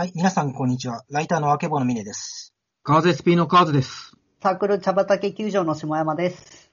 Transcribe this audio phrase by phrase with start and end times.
[0.00, 1.02] はい、皆さんこんにちは。
[1.10, 2.54] ライターのあけぼのみねです。
[2.84, 4.12] カーズ SP のカーズです。
[4.40, 6.70] サークル茶畑球場の下山です。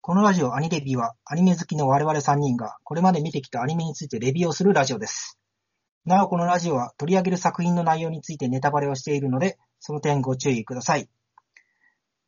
[0.00, 5.38] このラジオアニレビは、アニメ好きの我々3人が、これまで見てきたアニメについてレビューをするラジオです。
[6.06, 11.10] なお、このラジオは取り上げる作品の内容についてネタバレをしているので、その点ご注意ください。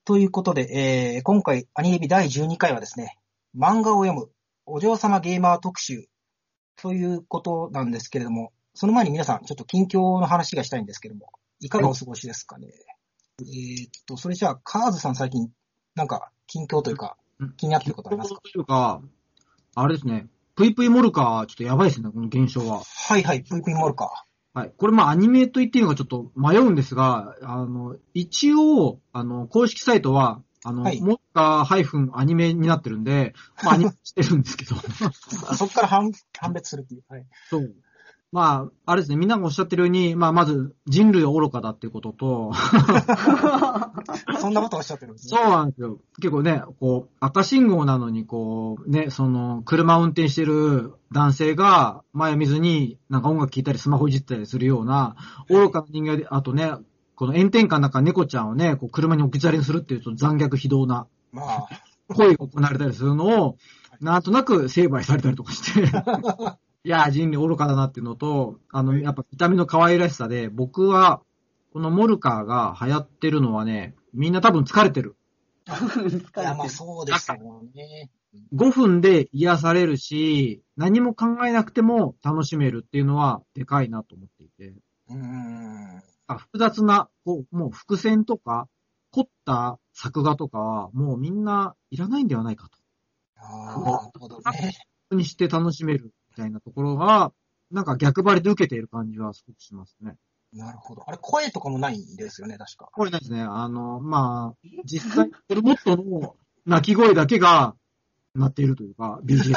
[0.05, 3.17] ということで、えー、今回アニレビ第12回はですね、
[3.57, 4.29] 漫画を読む
[4.67, 6.05] お嬢様ゲーマー特集
[6.77, 12.69] ということなんですけれども、その前に皆さん、ちょっと近況の話がしたいんですけども、いかがお過ごしですかね？
[13.41, 15.51] えーっと、それじゃあ、カーズさん最近、
[15.97, 17.17] なんか、近況というか、
[17.57, 18.41] 気になってることありますか？
[18.41, 19.03] というか、
[19.75, 22.85] あれですね、ぷいぷいモルカー、ちょっとやばいですね、この現象は。
[22.85, 24.13] はいはい、プイプイモルカ
[24.55, 24.73] はい。
[24.77, 33.35] これまあアニメと言っていいのかちょっと迷うんですが、あの、一応、あの、公式サイトは、あの、はいモルカーアニメになってるんで、
[33.65, 34.77] まあアニメしてるんですけど。
[34.77, 35.11] ー。
[35.59, 37.05] そこから判判別するっていう。
[37.09, 37.27] はい。
[37.51, 37.75] そう。
[38.31, 42.53] まあ、あれですね、みんながおっしゃってるように、まあまず人類は愚かだっていうことと、
[44.39, 45.51] そんなことをおっしゃってるんですそうね。
[45.51, 45.99] なんですよ。
[46.17, 55.17] 結構ね、こう、赤信号なのに、こう、ね、その、車を運転してる男性が、前を見ずに、なんか音楽聴いたり、スマホいじったりするような、
[55.49, 56.75] 愚かな人間で、あとね、
[57.15, 61.69] この炎天下の中、猫ちゃんをね、こう、車に置き去りにするっていう、と残虐非道なまあ、
[62.09, 63.57] 行為が行われたりするのを、
[64.01, 65.91] なんとなく成敗されたりとかして、
[66.85, 71.23] いやー、人類愚かだなっていうのと、あの、やっぱ見た目の可愛らしさで、僕は、
[71.73, 75.17] このモルカーが流行ってるのはね、みんな多分疲れてる。
[75.67, 76.71] いや、まあう。
[76.71, 78.11] そうですよね。
[78.55, 84.75] 5分で癒されるし、何も考えなくても楽しめるっていうのはでかいなと思っていて、
[85.09, 86.03] うーん。
[86.29, 88.69] あ複雑な、こう、もう伏線とか、
[89.11, 92.79] 凝った作画とかは、もうみんないらないんではないかと。
[93.37, 94.73] ああ、なるほどね。
[95.11, 97.33] にして楽しめるみたいなところが、
[97.71, 100.15] なんか逆張りで受けている感じはすごくしますね。
[100.53, 101.05] なるほど。
[101.07, 102.89] あれ、声とかもないんですよね、確か。
[102.93, 107.75] これですね、あの、まあ、実際、これもっとの鳴き声だけが
[108.35, 109.55] 鳴っているというか、BGM。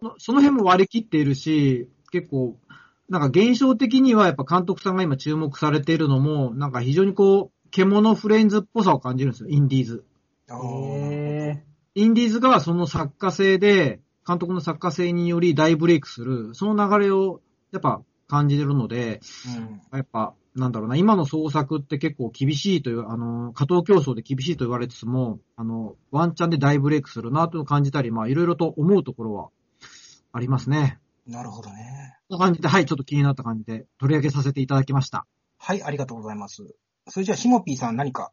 [0.00, 2.58] そ のその辺も割り切っているし、結構、
[3.08, 10.04] なんか現象的にはやっぱ監督さんが今注目されているのも、なんか非常にこう、獣フレンズっぽさを感じるんですよ、インディーズ。
[11.94, 17.40] インディーズがその作家性で、監督の作家性により大ブレイクする、その流れを
[17.72, 19.20] やっぱ感じてるので、
[19.56, 19.80] うん。
[19.98, 29.50] やっぱ、なんだろうな、今の創作って結構厳しいという、あの、加藤競争で厳しいと言われつつも、あの、ワンチャンで大ブレイクするなと感じたり、まあ、いろいろと思うところは
[30.32, 30.98] ありますね。
[31.26, 32.16] なるほどね。
[32.28, 35.26] そんな感じで、はい、ちょっと気になった感じで取り上げさせていただきました。
[35.58, 36.74] はい、ありがとうございます。
[37.08, 38.32] それじゃあ、シモピーさん何か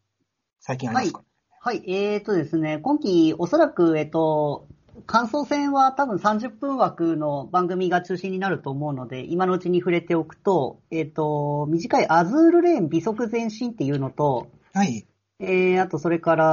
[0.59, 1.23] 最近ありますか、
[1.59, 4.66] はい、えーとですね、今期おそらく、えっと、
[5.05, 15.05] 感想戦は多分30分枠の番組が中心になると思うので、今のうちに触れておくと、えっと、短いアズールレーン美足前進っていうのと、はい。
[15.39, 16.45] えー、あとそれから、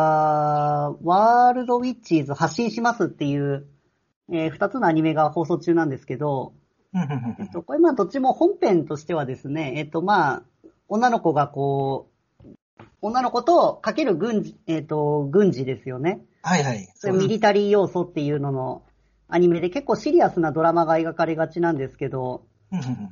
[1.02, 3.66] ワールドウィッチーズ発信しますっていう、
[4.30, 6.52] えー、二つのアニメが放送中なんですけど、
[7.38, 10.42] えっと、これまあどっちも本編としてはですね、えっとまあ、
[10.88, 12.13] 女の子がこう、
[13.00, 16.20] 女の子とかける軍事、えっと、軍事ですよね。
[16.42, 16.88] はいはい。
[16.94, 18.82] それミリタリー要素っていうのの
[19.28, 22.46] アニメで結構シリアスなドラマが描かれがちなんですけど、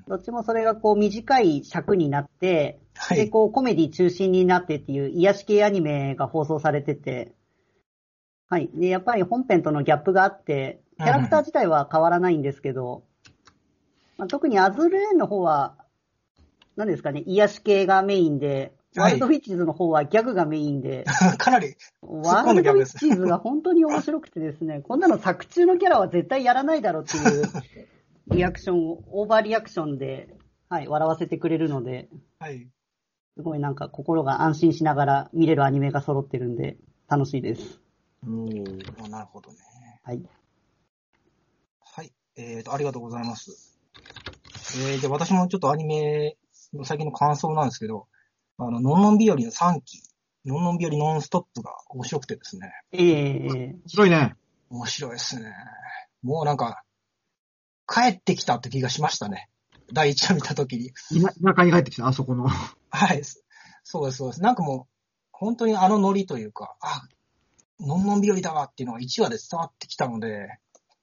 [0.09, 2.81] どっちもそれがこう短い尺になって、
[3.11, 3.31] で、はい。
[3.31, 7.33] こうコメディ中心になってっていう癒し系アニメが放送されてて、
[8.49, 8.71] はい。
[8.75, 13.03] で、やっぱり本編とのギャップがあって、キャラクター自体は変わらないんですけど、
[14.19, 15.75] まあ、特にアズールレーンの方は、
[16.77, 21.05] 何ですかね、癒し系がメインで、ワはいールドフィッチーズの方はギャグがメインで、
[21.39, 27.45] かなり、ワールドウィッチーズが本当に面白くてですね、こんなの作中のキャラは絶対やらないだろうっていう
[28.29, 30.37] リアクションを、オーバーリアクションで、
[30.69, 32.09] はい、笑わせてくれるので、
[32.39, 32.69] はい。
[33.35, 36.77] すごいなんか心が安心しながら見れるアニメが揃ってるんで、
[37.09, 37.81] 楽しいです。
[38.25, 39.59] あなるほどね。
[40.03, 40.23] はい。
[41.81, 42.13] はい。
[42.37, 43.79] えーと、ありがとうございます。
[44.77, 46.37] えー、で、私もちょっとアニメ
[46.73, 48.07] の最近の感想なんですけど、
[48.69, 50.03] あの、のんのん日和の3期、
[50.45, 52.73] のんのん日和ノンストップが面白くてですね。
[52.93, 54.37] ええ面白いね。
[54.71, 55.53] 面白いですね。
[56.23, 56.85] もうなんか、
[57.87, 59.49] 帰ってきたって気がしましたね。
[59.93, 60.91] 第一話見たときに。
[60.91, 62.49] 田田舎に帰ってきた、あそこの。
[62.49, 63.23] はい。
[63.85, 64.43] そうです、そうです。
[64.43, 64.93] なんかもう、
[65.33, 67.03] 本当にあのノリというか、あ、
[67.81, 70.59] のんのん日和だわっていうのが1話で伝わってきたので、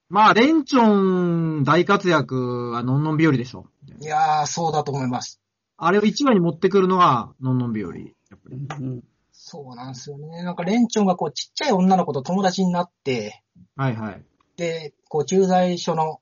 [0.09, 3.67] まあ、レンチョン大活躍はのんのん日和でしょ。
[4.01, 5.39] いやー、そうだと思います。
[5.80, 7.96] あれを1話に持ってくるのがのんのん日和。
[7.96, 10.44] やっぱりうんそうなんですよね。
[10.44, 13.42] なんか、レンチョンがこう、ちっちゃい女の子と友達になって、
[13.78, 14.26] はいはい。
[14.58, 16.20] で、こう、駐在所の、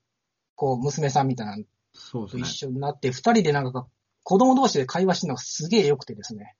[0.55, 1.63] こう、娘さんみたいなと
[1.93, 2.41] そうですね。
[2.43, 3.87] 一緒になって、二人でなんか、
[4.23, 6.55] 子供同士で会話してるのがすげえ良くてですね。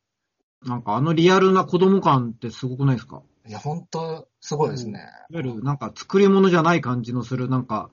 [0.66, 3.22] なんかあのリアルな子供感ってすごくないですか？
[3.48, 5.00] いや、ほんと、すごいですね。
[5.30, 7.92] いわゆるなんか作り物じゃない感じのする、なんか、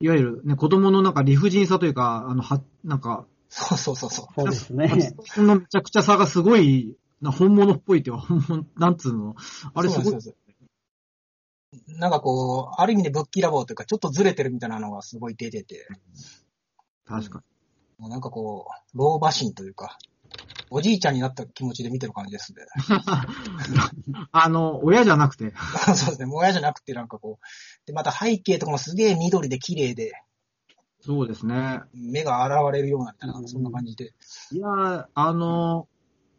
[0.00, 3.24] いわゆるね、子供のなんか理不尽さというか、あの、は、なんか、
[3.56, 4.26] そうそうそうそう。
[4.34, 5.14] そうですね。
[5.26, 9.36] そのめちゃくちゃさがすごい、な本物っぽいっていうか、本物、なんつうの、
[9.74, 10.34] あれすごいそうなんですよ
[11.98, 15.86] なんかこう、ある意味でぶっきらぼうというか、ちょっとずれてるみたいなのがすごい出てて、
[17.06, 17.44] 確か
[17.98, 19.98] もうなんかこう、老婆心というか、
[20.70, 22.64] おじいちゃんになった気持ちで見てる感じですね。
[24.08, 24.14] に。
[24.32, 25.52] あの、親じゃなくて、
[25.94, 26.26] そうですね。
[26.26, 30.12] もう親じゃなくてなんかこう、で、また背景とかもすげえ緑で綺麗で、
[31.04, 31.82] そうですね。
[31.92, 34.14] 目が現れるようなみたいな、うんそんな感じで。
[34.52, 35.86] いやー、あの、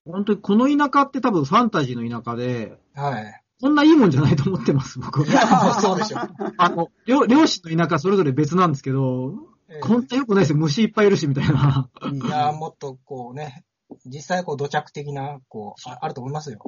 [0.06, 3.42] 本当にこの田舎って多分ファンタジーの田舎で、はい。
[3.62, 5.80] こんないいもんじゃないと思ってます、僕は。
[5.82, 6.18] そうでしょ。
[6.58, 9.34] あの、両両親の田舎それぞれ別なんですけど、
[9.70, 11.90] ええこんな良くないですよ、虫いっぱいいるし、みたいな。
[12.12, 13.64] いや、もっとこうね、
[14.06, 16.60] 実際こう土着的な、こう、ああると思いますよ。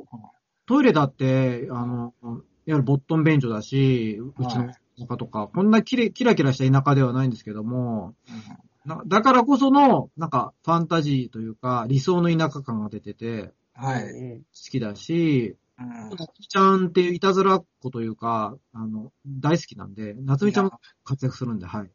[0.65, 14.03] トイレだって、あの、いわゆるボットン便所だし、うちの田舎とか、こんなキレキラキラした田舎ではないんですけども、うんなだからこその、なんか、ファンタジーというか、理想の田舎感が出てて、はい。
[14.03, 21.91] え好きだし、うん夏美ちゃんっていういたずらっ子というか、あの、大好きなんで、夏美ちゃんも活躍するんで、はい。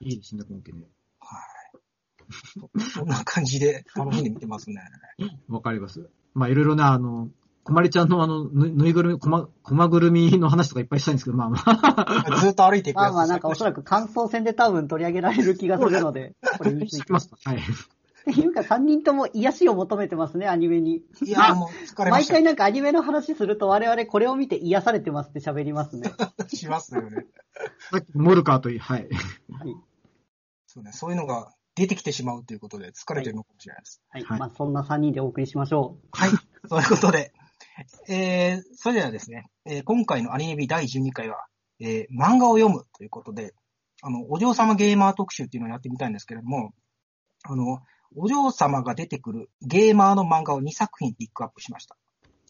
[0.00, 0.88] いいですね、今季ね。
[2.92, 4.80] そんな感じで楽しんで見てますね。
[5.48, 6.10] わかります。
[6.34, 7.30] まあ、いろいろね、あの、
[7.64, 13.06] こまりちゃんのあの、ぬぬいぐるみ、こま、こまぐるみの話とかいっぱいしたいんですけど、まあまあ、 ずっと歩いていくやつ。
[13.06, 17.06] まあまあなんかおそらく感想戦で多分取り上げられる気がするので、 これについて。
[17.06, 17.58] しますかはい。
[17.58, 21.02] っていうか3人とも癒しを求めてますね、アニメに。
[21.22, 22.42] いや、もう疲れました毎回。
[22.42, 26.12] なんかアニメの話すると我々これを見て癒されてますって喋りますね。
[26.48, 27.26] しますよね。
[27.90, 29.08] さっきモルカーといい、はい。
[29.52, 29.76] はい。
[30.66, 30.92] そうね。
[30.92, 34.02] そういうのが出てきてしまうということで疲れてるのかもしれないです。
[34.08, 34.24] はい。
[34.24, 36.30] はいまあそんな3人でお送りしましょはい。
[36.68, 37.32] そういうことで、
[38.08, 41.46] えー、それではですね、えー今回のアニメビ第12回は、
[41.80, 43.54] えー漫画を読むということで、
[44.02, 46.74] あの、お嬢様ゲーマー特集っていうのをやってみたいんですけれども、
[47.42, 47.80] あの、
[48.16, 51.96] お嬢様が出てくるゲーマーの漫画を2作品ピックアップしました。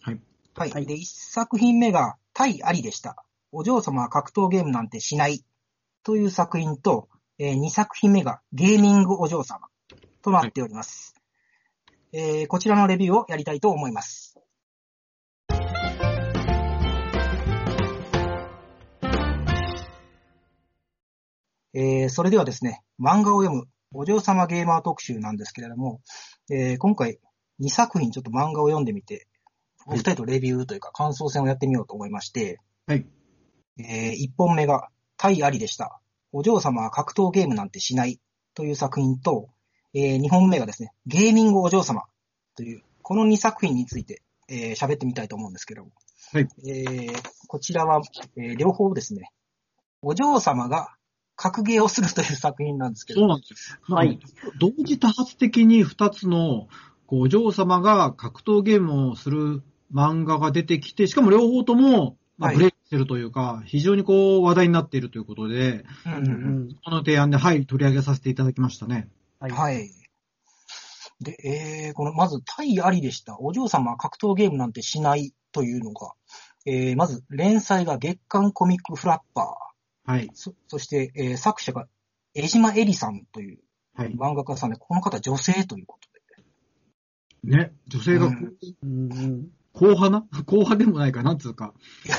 [0.01, 0.19] はい。
[0.55, 0.71] はい。
[0.71, 3.23] はいで、1作品目が、対ありでした。
[3.51, 5.43] お嬢様は格闘ゲームなんてしない。
[6.03, 7.09] という作品と、
[7.39, 9.67] え2作品目が、ゲーミングお嬢様。
[10.21, 11.15] となっております。
[12.11, 14.34] えーこちらのレビューをやりたいと思います。
[21.75, 25.99] えーそれではですね、漫画を読むお嬢様ゲーマー特集なんですけれども、
[26.49, 27.19] えー今回
[27.61, 29.27] 2作品ちょっと漫画を読んでみて、
[29.85, 33.05] お二人とレビューというか感想戦をやってみようと思いまして、はい。
[33.77, 34.87] え1本目が、
[35.17, 35.99] 対ありでした。
[36.31, 38.19] お嬢様は格闘ゲームなんてしない
[38.53, 39.49] という作品と、
[39.93, 42.03] え2本目がですね、ゲーミングお嬢様
[42.55, 45.91] という、この2作品についてえー喋ってみたいと思うんですけども、
[46.31, 46.47] はい。
[46.65, 48.01] えーこちらは、
[48.37, 49.29] えー両方ですね、
[50.01, 50.94] お嬢様が
[51.35, 53.77] 格ゲーをするという作品なんですけど、そうなんですよ。
[53.89, 53.93] う。
[53.93, 54.19] はい。
[54.59, 56.67] 同時多発的に2つの、
[57.07, 59.61] こう、お嬢様が格闘ゲームをする
[59.93, 66.19] 漫画が出てきて、しかも両方とも、まあ、はいブレイクしてるというか、非常にこう、話題になっているということで、うんう
[66.69, 66.75] ん。
[66.83, 69.09] この提案で、はい、取り上げさせていただきましたね。
[69.39, 69.51] はい。
[69.51, 69.89] はい。
[71.21, 71.37] で、
[71.87, 73.37] えー、この、まず、対ありでした。
[73.39, 76.11] お嬢様は格闘ゲームなんてしないというのが、
[76.65, 79.45] えー、まず、連載が月刊コミックフラッパー。
[80.05, 80.29] はい。
[80.33, 81.87] そそして、えー作者が
[82.33, 83.59] 江島エリさんという
[83.95, 84.13] はい。
[84.13, 86.05] 漫画家さんで、この方女性ということ
[87.45, 89.47] ね、女性が、うんうんうん。
[89.73, 90.21] 硬派な？
[90.31, 91.73] 硬派でもないかな、つうか。
[92.03, 92.11] で。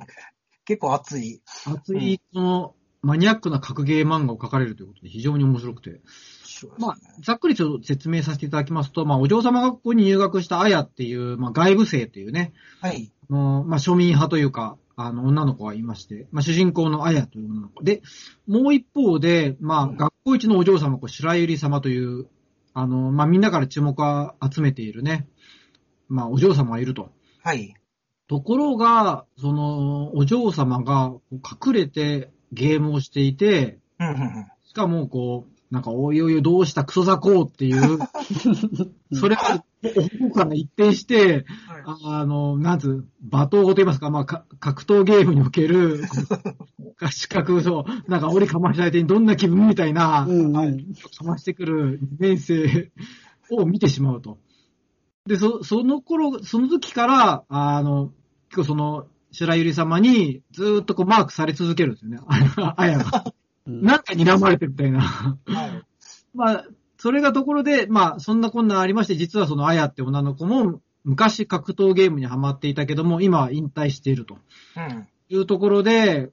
[0.66, 1.40] 結構熱い。
[1.66, 6.00] 熱い、その、マニアックな格ゲー漫画を描かれるということで非常に面白くて。
[6.78, 13.12] まあ、ざっくりちょっと説明させていただきますと、まあ、お嬢様学校に入学したあやっていう、まあ、外部生というね、はい。
[13.28, 17.82] あのまあ、庶民派というか、あの、女の子がいまして、まあ、主人公のあやという女の子。
[17.82, 18.02] で、
[18.46, 22.26] もう一方で、まあ、うん学校一のお嬢様、こう白百合様という、
[22.72, 25.28] あの、まあ、みんなから注目を集めているね、
[26.08, 27.10] まあ、お嬢様がいると。
[27.42, 27.74] はい。
[28.26, 34.46] ところが、その、お嬢様が隠れてゲームをしていて、うんうんうん。
[34.64, 37.98] しかも、こう、なんか、おいおいどうしたクソザコウっていう、
[39.12, 41.44] それが、お方から一転して、
[41.86, 46.02] あの、なんつう、罵倒語と言いますか、まあ、か格闘ゲームにおける、
[47.10, 50.94] 視覚と、なんか、折りかました相手にどんな気分みたいな、うんうん。
[50.94, 52.90] かましてくる2年生
[53.50, 54.38] を見てしまうと。
[55.26, 58.12] で、そ、その頃、その時から、あの、
[58.48, 62.18] 結構その、白百合様にずーっとこうマークされ続けるんですよね。
[62.76, 63.24] あやが。
[63.66, 65.00] うんなんか睨まれてるみたいな。
[65.00, 65.36] は
[65.66, 65.82] い。
[66.34, 66.64] まあ、
[66.98, 74.38] それがところで、まあ、そんなこんなありまして、実はそのあやって女の子も、昔格闘ゲームにハマっていたけども、今は引退していると
[74.76, 75.06] うん。
[75.28, 76.30] いうところで、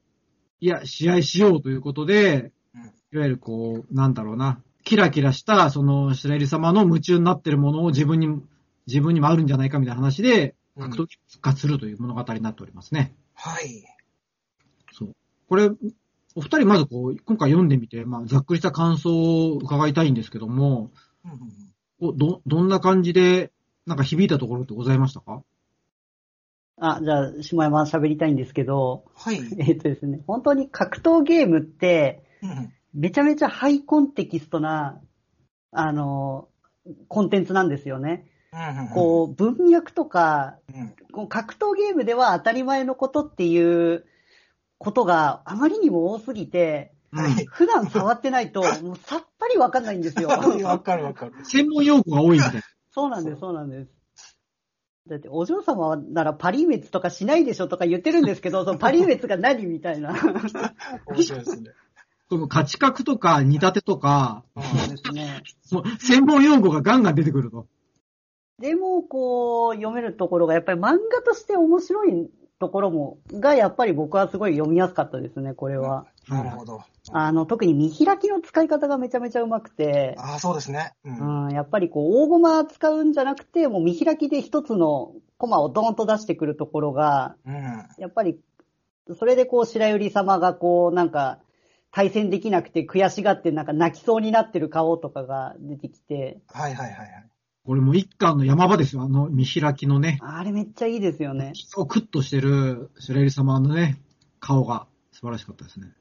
[0.60, 8.42] いや、試合しようということで、うんいわゆるこう、なんだろうな、キラキラした、その、白入様の夢中になってるものを自分に、
[8.88, 13.14] 自分にもあるんじゃないかみたいな話で、うん格闘技を復活するという物語になっておりますね。
[13.34, 13.84] はい。
[14.94, 15.16] そう。
[15.50, 15.70] これ、
[16.34, 20.92] お二人まずこう、今回読んでみて、まあ、ざっくりした感想を伺いたいんですけども、
[21.26, 21.40] うんうん
[22.04, 23.52] おど、どんな感じで、
[23.86, 25.44] なんか響いたところってございましたか？
[26.80, 29.40] あ、じゃあ、下山喋りたいんですけど、はい。
[29.60, 35.00] えっとですね、本当に格闘ゲームって、うんめちゃめちゃハイコンテキストな、
[35.72, 36.50] あの、
[37.08, 38.26] コンテンツなんですよね。
[38.52, 38.90] うんうん。
[38.90, 40.94] こう、文脈とか、うん。
[41.14, 44.06] こう格闘ゲームでは当たり前のことっていう
[44.78, 47.46] ことがあまりにも多すぎて、はい。
[47.46, 50.28] 普段触ってないと、もうさっぱりわかんないんですよ。
[50.68, 51.34] わかるわかる。
[51.46, 52.62] 専門用語が多いみたいな。
[52.92, 54.02] そうなんです、そうなんです。
[55.08, 60.14] だって、お嬢様ならパリ滅とかしないでしょとか言ってるんですけど、 そのパリ滅が何みたいな。
[61.08, 61.72] 面白いですね。
[62.30, 65.44] その価値格とか煮立てとか、うんそうですね。
[65.72, 67.68] もう専門用語がガンガン出てくると。
[68.60, 72.30] でも、こう、読めるところが、やっぱり漫画として面白い
[72.60, 76.06] ところも、が、やっぱり僕はすごい読みやすかったですね、これは。
[76.28, 76.84] なるほど。
[77.12, 80.94] あの、特に見開きの使い方がめちゃめちゃうまくて、ああ、そうですね。
[81.04, 81.46] うん。
[81.48, 87.54] うん、やっぱりこう、大駒使うんじゃなくて、もう見開きで一つのコマをドーンと出してくるところが、うん。
[87.98, 88.40] やっぱり、
[89.18, 91.40] それでこう、白百合様がこう、なんか、
[91.92, 97.30] 対戦できなくて悔しがってなんか泣きそうになってる顔とかが出てきて、はいはいはいはい。
[97.66, 99.04] これもう一巻の山場ですよ。
[99.04, 101.54] あの見開きのね、あれめっちゃいいですよね。
[101.76, 104.02] をクッとしてる白百合様のね、
[104.40, 105.92] 顔が素晴らしかったですね。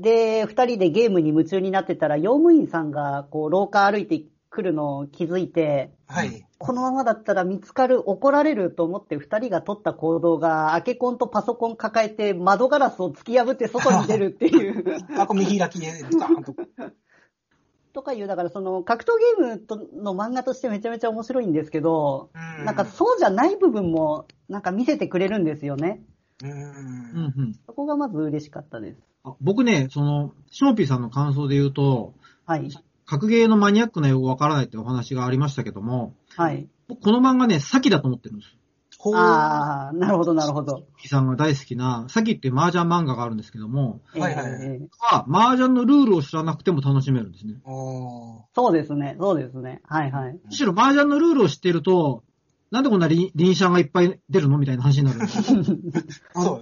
[0.00, 6.44] で、二人でゲームに夢中になってたら、用務員さんがこう、廊下歩いてくるのを気づいて、はい。
[6.58, 14.84] このままだったら見つかる、怒られると思って二人が取った行動が、アケコンとパソコン抱えて窓ガラスを突き破って外に出るっていう。
[15.18, 16.54] あ、これ見開きで、ガーンと。
[17.92, 19.06] とかいう、だからその格闘
[19.38, 26.02] ゲームとの漫画としてめちゃめちゃ面白いんですけど、うんなんかそうじゃない部分もなんか見せてくれるんですよね。
[26.42, 27.54] うん。
[27.66, 29.09] そこがまず嬉しかったです。
[29.24, 32.14] あ僕ね、その、ショーピーさんの感想で言うと、
[32.46, 32.68] はい。
[33.06, 36.68] 格ゲーのマニアックな用語わからないってお話がありましたけども、はい。
[36.88, 38.56] 僕この漫画ね、サキだと思ってるんです。
[39.14, 40.84] ああ、なるほど、なるほど。
[40.98, 47.54] ピーさんが大好きな、サキっていう麻雀漫画があるんですけども、はいはいはいえーは麻雀のルールを知らなくても楽しめるんですね。
[47.64, 49.80] おーそうですね、そうですね。
[49.84, 50.38] はいはい。
[50.44, 52.24] むしろ麻雀のルールを知ってると、
[52.70, 54.58] なんでこんなリリンシャンがいっぱい出るの？
[54.58, 55.42] みたいな話になるんですよ。
[55.44, 55.84] そうですね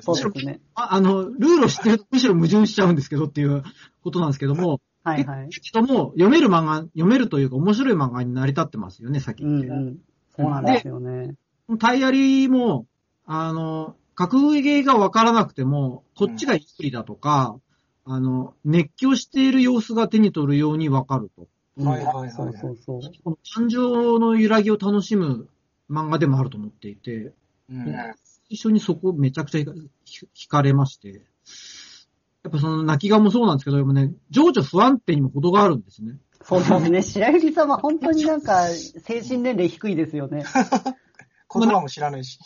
[0.03, 0.61] そうですね。
[0.75, 3.62] ああの、ルールを知ってるとむしろ矛盾しちゃうんですけどっていう
[4.03, 5.49] ことなんですけども、はいはい。
[5.49, 9.45] けども、読める漫画、読めるというか面白い漫画に成り立ってますよね、さっき。
[9.45, 9.99] うんうん。
[10.37, 11.35] そうなんですよね。
[11.79, 12.87] タイヤリも、
[13.27, 17.57] あの、格ゲーがわからなくても、こっちが有利だとか、
[18.05, 21.47] あの、熱狂している様子が手に取るようにわかると。
[21.85, 23.00] はいはいはいはいそうそうそう。
[23.23, 25.49] この感情の揺らぎを楽しむ
[25.90, 27.33] 漫画でもあると思っていて、
[27.71, 28.14] うん。
[28.49, 29.61] 一緒にそこめちゃくちゃ
[30.04, 31.26] ひ惹かれまして、
[32.45, 36.18] やっぱその泣き顔もそうなんですけど、でもね、情緒不安定にも程があるんですね。
[36.42, 37.02] そうですね。
[37.02, 40.45] 白百合さんは本当になんか、精神年齢低いですよね。
[41.52, 42.38] 言葉も知らないし。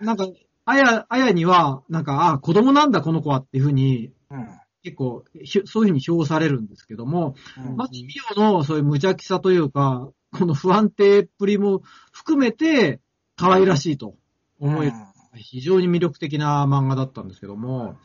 [0.00, 0.28] なんか、
[0.64, 4.48] あや、あやには、なんか、あ、子供なんだこの子はっていうふうに、うん。
[4.82, 11.82] 結構、ひそういうふうに評されるんですけども、うんまあ、ミオのそういう無邪気さというか、この不安定っぷりも
[12.12, 13.00] 含めて、
[13.36, 14.16] 可愛らしいと
[14.58, 14.92] 思える、
[15.36, 17.96] 非常に魅力的な漫画だったんですけども、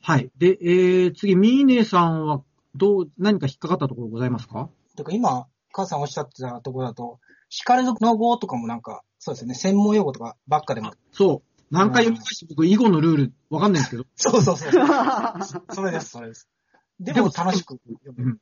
[0.00, 0.30] はい。
[0.36, 2.42] で、えー、次、ミーネさんは、
[2.74, 4.68] どう、何か引っかかったところございますか？
[4.96, 10.92] てか今、母さんおっしゃってたところだと、ヒカルの語とかもなんか、そうですよね、専門用語とかばっかでも。
[11.12, 11.64] そう。
[11.70, 14.72] 何回読み返して僕、囲碁のルールわかんないんですけど、 そうそうそう。
[15.74, 16.48] それです、それです。
[17.00, 18.38] でも楽しく読めるうん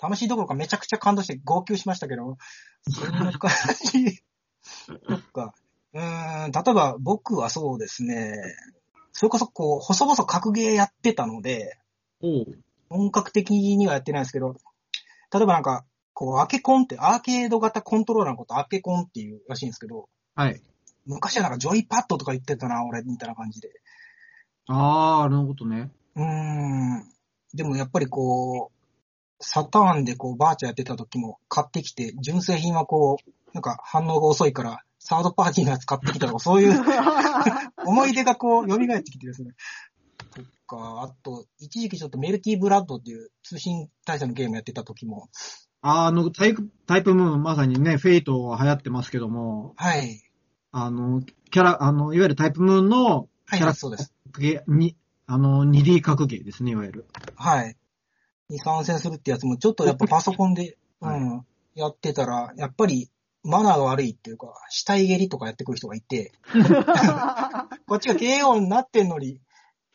[0.00, 2.36] 楽しいどころかめちゃくちゃ感動して号泣しましたけど、
[2.88, 3.50] そんな感
[3.92, 4.22] じ。
[4.82, 5.54] そっか。
[5.92, 8.34] うーん、例えば僕はそうですね、
[9.12, 11.78] それこそこう、細々格ゲーやってたので、
[12.88, 14.54] 本格的にはやってないですけど、
[15.32, 20.62] 例えばなんか、こう、アケコンって、アーケード型コントローラーのことアケコンっていうらしいんですけど、はい。
[21.04, 23.70] 昔はなんかジョイパッドとか言ってたな、俺、みたいな感じで。
[24.66, 25.90] あー、なるほどね。
[26.14, 27.12] うーん。
[27.54, 28.77] でもやっぱりこう、
[29.40, 36.80] サターンでこうバーチャやってた時も買ってきて、純正品はこう、なんか反応が遅いから、サードパーティーのやつ買ってきたとか、 そういう
[37.86, 39.52] 思い出がこう、蘇ってきてですね。
[40.34, 41.02] そっか。
[41.02, 45.28] あと、一時期ちょっとメルティーブラッドっていう通信対戦のゲームやってた時も、
[45.80, 50.20] あの、タイプ、タイプムーン、まさにね、フェイトが流行ってますけども、はい。
[50.72, 54.12] あの、キャラ、あの、いわゆるタイプムーンのはい、キャラそうです。
[54.66, 57.06] に、あの、2D 格ゲーですね、いわゆる。
[57.36, 57.77] はい。
[58.48, 63.10] に参戦するってやつも、ちょっとやっぱ パソコンで、うはいん、やってたら、やっぱり、
[63.44, 66.32] マナーが悪いっていうか、死体蹴りとかやってくる人がいて、
[67.86, 69.40] こっちが KO になってんのに、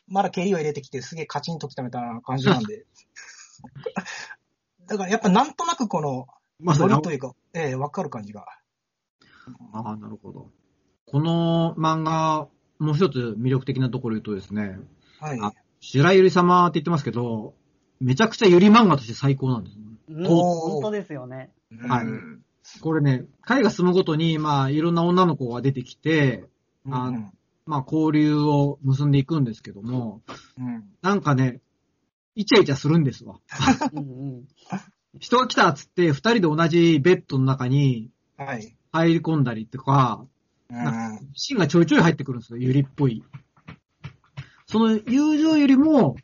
[0.08, 2.86] まだ蹴りを入れてきてすげえカチンときたみたいな感じなんで。
[4.86, 6.26] だからやっぱなんとなくこの、
[6.58, 8.46] まさにというか、ええわかる感じが。
[9.72, 10.50] ああ、なるほど。
[11.06, 14.78] この漫画、もう一つ魅力的なところ言うとですね、
[15.20, 15.40] はい。
[15.40, 17.54] あ白百合様って言ってますけど、
[18.04, 19.76] めちゃくちゃゆり漫画として最高なんです。
[20.28, 21.50] 本当ですよね。
[21.88, 22.40] はいうん
[22.80, 26.48] これね、回が進むごとに、まあ、いろんな女の子が出てきて、
[26.90, 27.30] あうん
[27.66, 30.22] まあ、交流を結んでいくんですけども、
[30.58, 31.60] うんなんかね、
[32.34, 33.38] イチャイチャするんですわ。
[35.20, 38.74] 人が来たっつって、二人で同じベッドの中にはい。
[38.92, 40.24] 入り込んだりとか、
[40.70, 43.22] うんシーンがちょいちょい入ってくるんですよ、ゆりっぽい。
[44.66, 46.16] その友情よりも、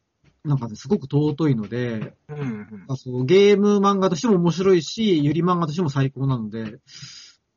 [0.45, 6.79] なんかね、すごく尊いので、うんあそうゲーム漫画としても面白いし、ゆり漫画としても最高なので、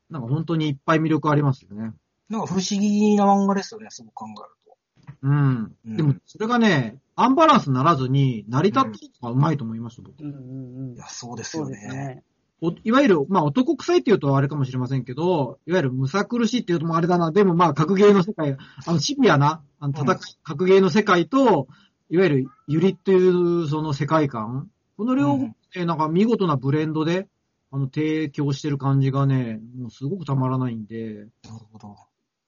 [0.10, 1.94] なんか本当にいっぱい魅力ありますよね。
[2.30, 5.76] なんか不思議な漫画ですよね、そう考えるうん。
[5.86, 10.96] うんでも、それがね、アンバランスにならずに、成り立ってるのがうまいと思いました、僕うんうんうんと。
[10.96, 12.24] いや、そうですよね。
[12.62, 21.68] おいわゆる、まあ男臭いって言うとあれかもしれませんけど、いわゆるむさ苦しいって言うともあれだな、でもまあ格ゲーの世界、あのシビアな、あの戦い、うん格ゲーの世界と、
[22.10, 27.28] いわゆるユリっていうその世界観、この両方うんでなんか見事なブレンドで、
[27.72, 31.98] あの提供してる感じがね、もうすごくたまらないんで、なるほど。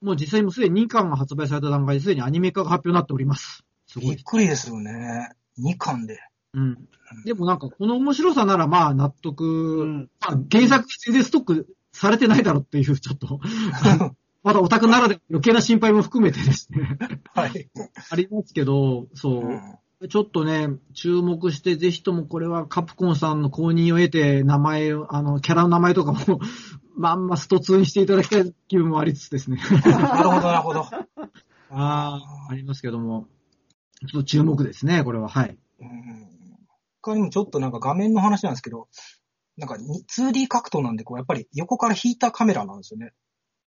[0.01, 3.63] もう実際もうすでに2巻が発売された段階ですでにアニメ化が発表になっております。
[3.88, 4.23] すごいびっ。
[4.23, 5.32] くりですよね。
[5.60, 6.19] 2巻で。
[6.53, 6.88] うん。
[7.23, 9.43] でもなんかこの面白さならまあ納得、
[9.82, 10.10] うん。
[10.21, 13.39] まあ原作全然ストックされてないだろうっていうちょっと、
[14.45, 16.99] まだオタクならで余計な心配も含めてですね、
[17.34, 17.67] はい。
[18.12, 26.39] ありますけど、そうう、んちょっとね、注目してぜひともこれはカプコンさんの公認を得て名前を、あの、キャラの名前とかも、
[26.95, 29.58] まんまスト2にしていただきたい気分もありつつですね。
[29.84, 30.81] なるほど、なるほど。
[30.86, 31.01] あ
[31.71, 33.27] あ、ありますけども、
[34.08, 35.27] ちょっと注目ですね、これは。
[35.27, 35.58] はい。
[35.79, 36.29] うん
[37.01, 38.89] 他にもちょっとなんか画面の話なんですけど、
[39.58, 43.13] なんかに 2D 格闘なんで、こう、やっぱり横から引いたカメラなんですよね。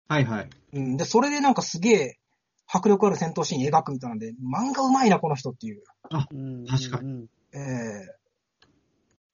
[0.09, 0.51] はいはい。
[0.73, 0.97] うん。
[0.97, 2.19] で、それでなんかすげえ
[2.67, 5.83] 迫力ある戦闘シーン描くみたいなんで、漫画うまいな、この人っていう。
[6.33, 7.27] うん確かに。
[7.55, 8.19] ええ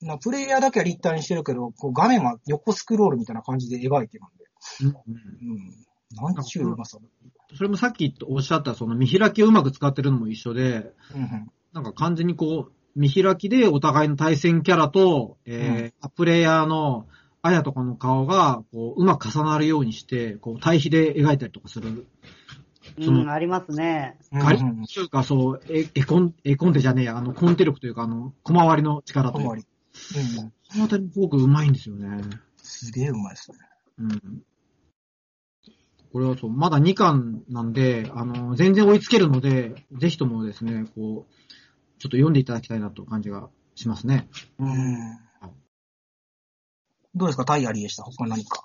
[0.01, 4.45] なプレイヤーだけは立体にしてるけど、こう画面は横スクロールみたいな感じで描いてるんで。
[4.83, 6.35] うんうんうん。
[6.35, 7.09] なんちゅううまさだ。
[7.57, 11.51] それもさっきおっしゃった、その見開きをうまく使ってるのも一緒で、うんうん。
[11.73, 17.09] なんか完全にこう、見開きでお互いの対戦キャラと、えープレイヤーの
[17.47, 22.07] あやとかの顔が、こう、うまく重なるようにして、こう、対比で描いたりとかする。
[23.03, 24.17] そのうん、ありますね。
[24.33, 29.67] ガリというか、そう、え、エコン、エコンテじゃねえや、あの、コンテ力というか、あの、小回りの力というか小回、り。
[30.43, 30.53] うん。
[30.71, 32.23] そのあたりすごくうまいんですよね。
[32.63, 33.59] すげえうまいですね。
[33.99, 34.43] うん。
[36.15, 41.35] これはそう、まだ2巻なんで、あの、全然追いつけるので、ぜひともですね、こう、
[41.99, 44.29] ちょっと読んでいただきたいなという感じがしますね。
[44.59, 45.24] うん。
[47.15, 47.45] どうですか？
[47.45, 48.03] タイヤリーでした？
[48.03, 48.65] 他何か？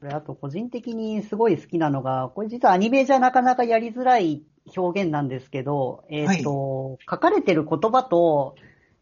[0.00, 4.42] これあと個人的にすごい好きなのが、これ実はアニメじゃなかなかやりづらい
[4.76, 8.56] 表現なんですけど、えっ、と、書かれてる言葉と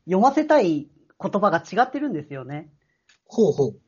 [0.04, 0.88] 読ませたい
[1.20, 2.68] 言葉が違ってるんですよね。
[3.26, 3.80] ほうほう。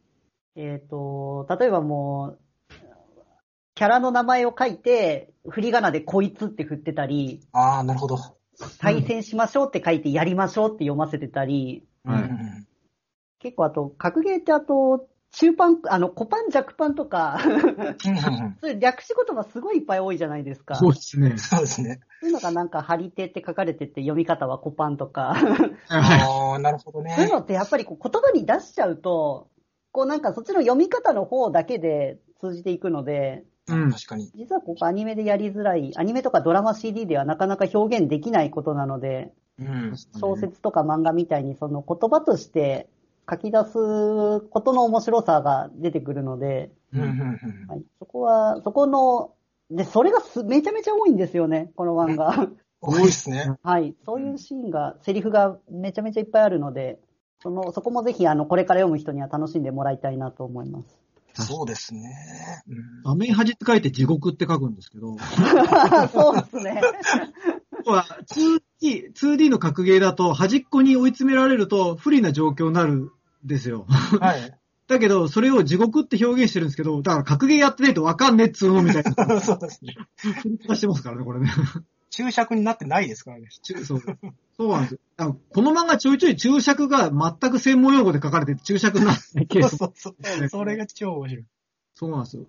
[0.57, 2.39] えっ、と、例えばもう、
[3.75, 8.19] キャラの名前を書いて、振り仮名でこいつって振ってたり、ああ、なるほど。
[8.79, 12.67] 対戦しましょうって書いてやりましょうって読ませてたり、はいうんうん
[13.45, 17.39] 結構あと、格ゲーってあと、中パン、あの、小パン弱パンとか、
[18.63, 20.77] そういう略詞言葉すごいいっぱい多いじゃないですか。
[20.77, 21.37] そうですね。
[21.37, 22.01] そうですね。
[22.21, 25.35] そういうのがなんか、張り手って書かれてて、読み方はコパンとか。
[25.89, 27.13] ああ、なるほどね。
[27.17, 29.51] そういうのってやっぱりこう言葉に出しちゃうと、
[29.93, 34.31] こうなんかそっちの読み方の方だけで通じていくので、うん確かに。
[34.35, 39.95] 実はここアニメでやりづらい、アニメとかドラマ CD ではなかなか表現できないことなので、うん。
[40.21, 42.89] 小説とか漫画みたいにその言葉として
[43.29, 49.33] 書き出すことの面白さが出てくるので、はい、そこは、そこの、
[49.71, 52.49] で、それがすめちゃめちゃ多いんですよね、この漫画。
[52.81, 53.57] 多いですね。
[53.63, 53.95] はい。
[54.05, 57.01] そういうシーンが、セリフがめちゃめちゃいっぱいあるので、
[57.43, 61.05] その、そこもぜひ、あの、これから読む人には楽しんでもらいたいなと思います。
[61.37, 62.63] そうですね。
[62.69, 65.17] うん画面端って書いて地獄って書くんですけど、
[66.13, 66.81] そうですね。
[67.85, 73.11] は 2D、2D の格ゲーだと端っこに追い詰められると不利な状況になるん
[73.45, 73.87] ですよ。
[73.89, 74.59] はい。
[74.87, 79.41] だけど、それを地獄って表現してるんですけど、だから格ゲーやってないとわかんねえっつうのみたいな。
[79.41, 79.97] そうですね。
[80.17, 81.51] 振り方してますからね、これね。
[82.11, 83.49] 注釈になってないですからね。
[83.85, 84.01] そう。
[84.57, 85.01] そうなんですよ。
[85.17, 89.77] あのこの漫画ちょいちょい注釈が全く専門用語で書かれて注釈になってないケース。
[89.79, 90.49] そうそうそう。
[90.49, 91.45] それが超面白い。
[91.95, 92.45] そうなんですよ。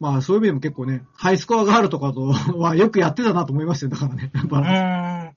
[0.00, 2.22] まあ、そういう意味でも結構ね、ハイスコアがあるとかと
[2.58, 3.90] はよくやってたなと思いましたよ。
[3.90, 4.30] だからね。
[4.34, 5.36] やっうぱ、ーん。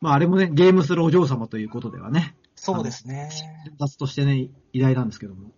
[0.00, 2.36] まあ、あれもね、ゲームするお嬢様ということではね、
[2.74, 3.30] そうですね。
[3.78, 5.42] 脱としてね、偉大なんですけども。
[5.42, 5.50] うん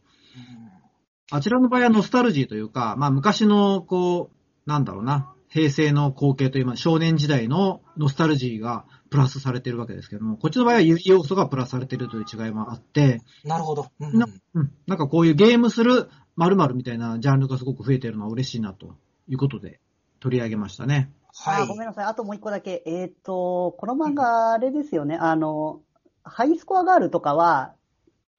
[1.30, 13.86] あちらの場合はノスタルジーというか、まあ、昔の、こう、なんだろうな、平成の光景という、まあ、少年時代のノスタルジーがプラスされてるわけですけども、こっちの場合は有機要素がプラスされてるという違いもあって、なるほど。
[14.00, 14.72] うんなうん。
[14.86, 19.80] なんかこういうゲームする〇〇みたいなジャンルがすごく増えてるのは嬉しいなということで
[20.20, 21.10] 取り上げましたね。
[21.34, 21.62] はい。
[21.62, 22.04] あごめんなさい。
[22.04, 22.82] あともう一個だけ。
[22.86, 25.16] えっ、と、この漫画、あれですよね。
[25.16, 25.80] あの、
[26.28, 27.74] ハイスコアガールとかは、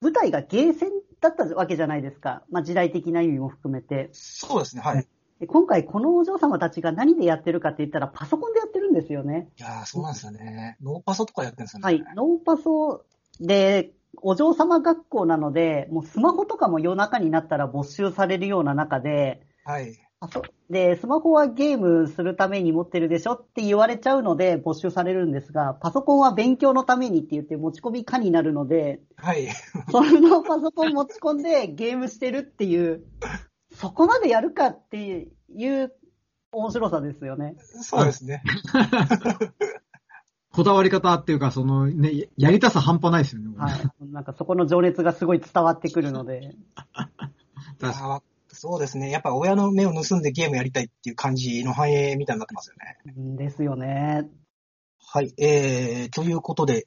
[0.02, 2.44] 舞台がゲーセンだったわけじゃないですか。
[2.50, 4.10] まあ、時代的な意味も含めて。
[4.14, 4.82] そうですね。
[4.82, 5.08] はい。
[5.40, 9.50] で今回、このお嬢様たちが何でやってるかって言ったら、パソコンでやってるんですよね。
[9.58, 10.78] いやーそうなんですよね。
[10.82, 11.84] ノーパソとかやってるんですよね。
[11.84, 12.04] はい。
[12.16, 13.06] ノーパソ
[13.40, 19.98] で、お嬢様学校なので、もうスマホとかも夜中になったら没収されるような中で、はい。
[20.22, 29.48] あそで、スマホはゲームするために持ってるでしょって言われちゃうので没収されるんですが、パソコンは勉強のためにって言って持ち込み可になるので、はい。
[29.90, 33.06] そのパソコン持ち込んでゲームしてるっていう、
[33.74, 35.94] そこまでやるかっていう
[36.52, 37.56] 面白さですよね。
[37.60, 38.44] そうですね。
[40.52, 43.56] こだわり方っていうか、そのね、やりたさ半端ないですよね。
[43.58, 43.90] はい。
[44.12, 46.56] なんかそこの情熱がすごい伝わってくるので。
[47.82, 48.22] いやー
[48.62, 49.10] そうですね。
[49.10, 52.98] やっぱ親の目を盗んでゲームやりたいっていう感じの反映みたいになってますよね。
[53.16, 54.28] うんですよね。
[55.00, 55.34] はい。
[55.38, 56.86] えー、ということで、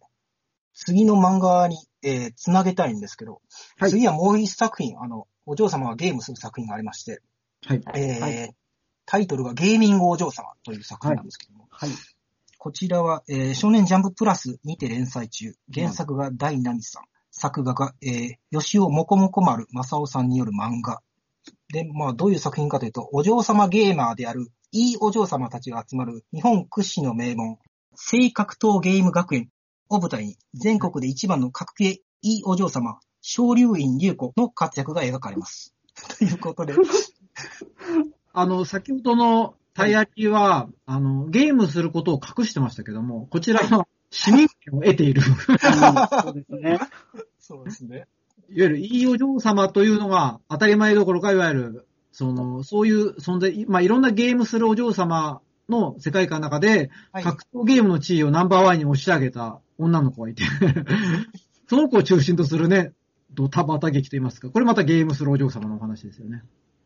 [0.74, 3.40] 次の漫画に、えー、つなげたいんですけど、
[3.78, 7.22] はい次はもう一作品、あの、お嬢様がゲームする作品がありまして、
[7.64, 7.80] はい。
[7.94, 8.54] えーはい
[9.06, 11.90] タイトルがゲーミングお嬢様という作品なんですけども、はい。
[12.58, 21.00] こちらは、えー少年ジャンププラスにて連載中、原作が大波さん、作画が、えー、吉尾もこもこ丸正夫さんによる漫画。
[21.72, 27.58] で、まあ、どういう作品かというと、お嬢様ゲーマーである、いいお嬢様たちが集まる日本屈指の名門、
[27.94, 29.48] 正格闘ゲーム学園
[29.88, 35.74] を舞台に、全国で一番の格ゲーいいお嬢様、昇竜院龍子の活躍が描かれます。
[36.18, 36.74] ということで、
[38.32, 45.22] あの、先ほどのタイヤキは、あの、ゲームすることを隠してましたけども、こちらは市民権を得ている。
[46.22, 46.80] そうですね。
[47.38, 48.06] そうですね。
[48.60, 57.22] わゆるいいお嬢様というのが当たり前どころか、いわゆる、その、そういう存在、まあ、いろんなゲームするお嬢様の世界観の中で、はい。
[57.24, 60.44] 格闘ゲームの地位をナンバーワンに押し上げた女の子がいて、
[61.68, 62.92] その子を中心とするね、
[63.32, 66.42] ドタバタ劇といいますか、これまたゲームするお嬢様のお話ですよね。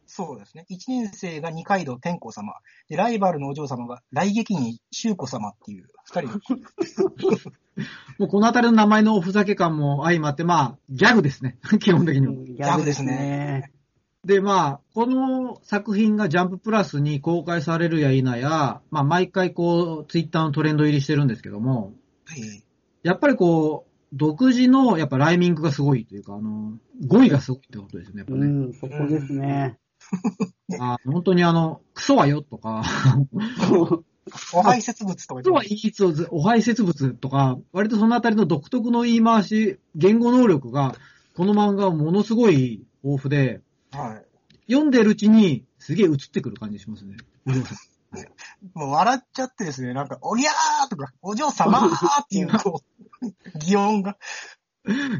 [0.06, 0.64] そうですね。
[0.68, 2.54] 一年生が二階堂天子様。
[2.88, 6.28] で、ライバルのお嬢様が来劇に修子様っていう二人。
[8.18, 11.58] もうこのあたりの名前のおふざけ感も相まって、まあ、ギャグですね。
[11.80, 12.32] 基本的には。
[12.32, 13.72] ギャグですね。
[14.24, 21.92] で、まあ、この作品がジャンププラスに公開されるや否や、まあ、毎回こう、ツイッターのトレンド入りしてるんですけども、
[22.24, 22.64] はい。
[23.02, 28.46] やっぱりこう、独自の、やっぱライミングがすごいというか、あの、語彙がすごいってことですよね、やっぱね。
[28.46, 29.78] うん、そこですね。
[30.80, 32.82] あ本当にあの、クソはよとか、
[34.52, 40.94] お排泄物とかクソは言って言いつお排泄物とか、割とそのあたりの独特の言い回し、言語能力が、
[41.36, 43.60] この漫画はものすごい豊富で、
[43.92, 44.26] はい。
[44.72, 47.16] 読んでるうちにすげえ映ってくる感じしますね。
[48.74, 52.82] もう笑っちゃってですね、なんか、おぎゃーとか、お嬢様ーっていう、こ
[53.22, 54.16] う、 擬音が。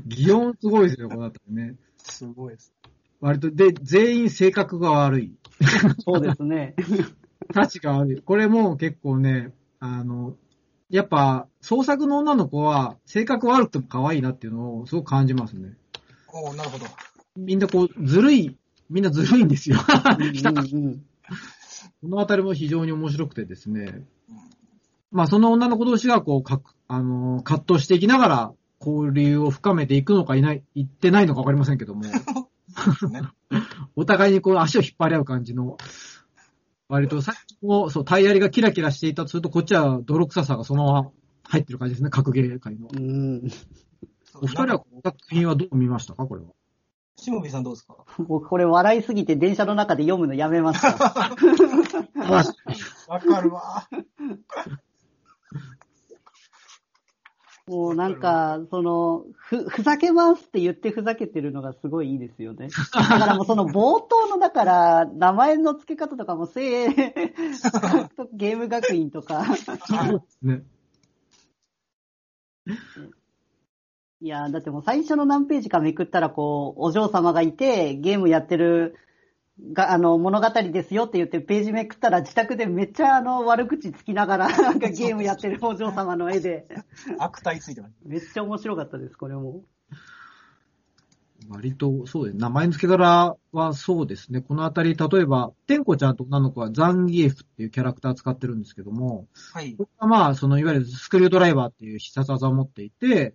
[0.07, 1.77] 擬音すごいですよ、このあたりね。
[1.99, 2.73] すごいです。
[3.21, 5.33] 割と、で、全員性格が悪い。
[6.05, 6.75] そうですね。
[7.53, 8.23] 価値が悪い。
[8.23, 10.37] これも結構ね、あの、
[10.91, 15.77] やっぱ、創作の女の子は、性格悪くても可愛いなっていうのをすごく感じますね。
[16.33, 16.87] おーなるほど。
[17.37, 18.57] みんなこう、ずるい、
[18.89, 19.79] みんなずるいんですよ。
[19.79, 21.03] うんうん
[22.03, 24.05] このあたりも非常に面白くてですね。
[25.11, 32.03] まあ、その女の子同士が、こう、かあの、葛藤していきながら、交流を深めていくのかいない、いってないのかわかりませんけども、
[33.11, 33.23] ね、
[33.97, 35.77] お互いにこう、足を引っ張り合う感じの、
[36.89, 41.11] 割とさっきも、そう、タイヤリがキラキラしていたとすると、こっちは泥臭さがそのまま
[41.45, 42.89] 入ってる感じですね、格ゲー界の。
[42.93, 43.51] うん。
[44.35, 46.27] お二人はこの作品はどう見ましたか？
[46.27, 46.49] これは。
[47.17, 47.97] しもびさんどうですか？
[48.29, 50.93] 僕これ笑いすぎて電車の中で読むのやめました。
[53.09, 53.89] わかるわ。
[57.69, 62.69] もうなんか、その、ふ、ふざけますって言ってふざけてるのがすごいいいですよね。
[62.93, 66.95] だからもうその冒頭の、だから、名前の付け方とかも、せー、
[68.33, 69.45] ゲーム学院とか。
[70.43, 70.63] ね。
[74.21, 78.95] いや、だってもう最初の何ページかめくったら、こう、お嬢様がいて、ゲームやってる、
[79.73, 86.67] が、あの、物語ですよって言ってページめくったら自宅でめっちゃあの、悪口つきながら、 なんかゲームやってるお嬢様の絵で、
[87.19, 87.95] 悪態ついてます。
[88.05, 89.65] めっちゃ面白かったです、これも。
[91.49, 92.39] 割と、そうです。
[92.39, 94.41] 名前の付け方はそうですね。
[94.41, 99.85] このあたり、例えば、天子ちゃんと女の子はザンギエフっていうキャラクター使ってるんですけども、はいこ。
[99.85, 103.35] れはまあ、そのいわゆるスクリュードライバーっていう必殺技を持っていて、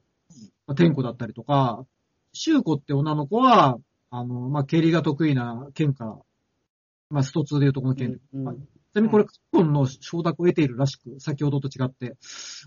[0.67, 1.85] まあ天子だったりとか、
[2.33, 3.77] シュウコって女の子は、
[4.11, 6.17] あの、まあ、蹴りが得意な剣から、
[7.09, 8.19] まあ、スト2でいうとこの剣。
[8.33, 8.57] うんはい
[8.91, 12.17] ちなみにこれ、カッコンの承諾を得ているらしく、先ほどと違って、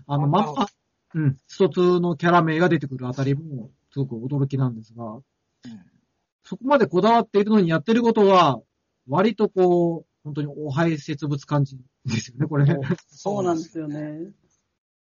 [0.07, 0.65] あの、あまんま、
[1.13, 5.19] うん、スト2のキャラ名が出てくるあたりも、すごく驚きなんですが、
[6.43, 8.59] そこまでこだわっているのにやってることは、
[9.07, 12.79] 割とこう、本当にお排泄物感じですよね、これね。
[13.07, 14.31] そうなんですよね。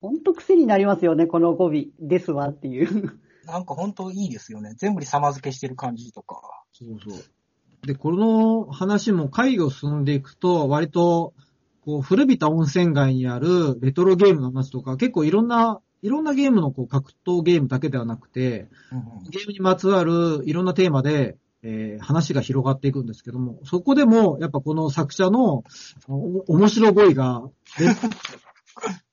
[0.02, 1.86] ほんと癖になりますよね、この語尾。
[2.00, 3.20] ですわっていう。
[3.46, 4.74] なんか本当いいですよね。
[4.78, 6.64] 全部に様付けしてる感じとか。
[6.74, 7.88] そうそう。
[7.88, 11.34] で、この話も会議を進んでいくと、割と、
[11.84, 25.64] こう、古びた温泉街にあるレトロゲームの話とか、結構いろんな、いろんなゲームのこう格闘ゲームだけではなくて、うんゲームにまつわるいろんなテーマで、えー話が広がっていくんですけども、そこでも、やっぱこの作者の
[26.08, 27.44] お面白語彙が、
[27.78, 27.88] で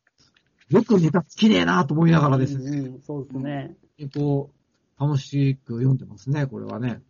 [0.71, 3.77] よくネタ尽きねえなと思いながらですね、うんうんそうですね。
[4.15, 4.51] こ
[4.99, 7.01] う、楽しく読んでますね、これはね。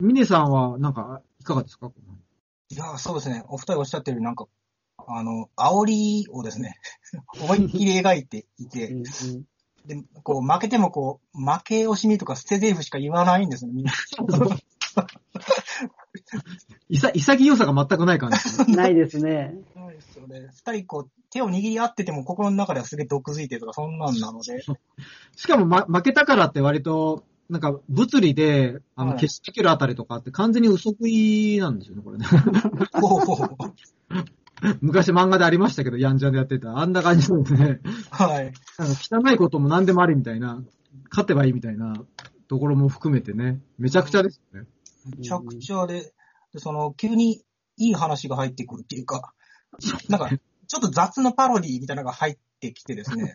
[0.00, 1.90] ミネさんは、なんか、いかがですか？
[2.70, 3.44] いや、そうですね。
[3.48, 4.46] お二人おっしゃってるようになんか、
[5.06, 6.76] あの、煽りをですね、
[7.42, 9.44] 思いっきり描いていて、うんうん
[9.84, 13.92] で、こう、負けてもこう、負け惜しみとか捨て台詞しか言わないんですよ、みんな。
[16.88, 18.36] いさ、潔さが全くない感じ。
[18.76, 19.54] ないですね。
[19.74, 20.48] そうですよね。
[20.54, 24.62] 二人こう、手を握り合ってても心の中ではすげえ毒づいてるとか、そんなんなので。
[25.34, 32.26] しかも、ま、負けたからって割と、なんか、物理で、あの、はい消しかけるあたりとかって完全に嘘食いなんですよね、これね。
[32.92, 33.48] ほうほう
[34.80, 36.78] 昔漫画でありましたけど、ヤンジャンでやってた。
[36.78, 37.80] あんな感じなんでね。
[38.10, 38.52] はい。
[38.78, 40.62] なんか汚いことも何でもありみたいな、
[41.10, 41.94] 勝てばいいみたいな
[42.48, 44.68] ところも含めてね、めちゃくちゃですよね。
[45.16, 46.12] めちゃくちゃで、
[46.52, 47.42] でその、急に
[47.76, 49.32] いい話が入ってくるっていうか、
[50.08, 50.30] なんか、
[50.72, 53.34] ちょっと雑なパロディみたいなのが入ってきてですね、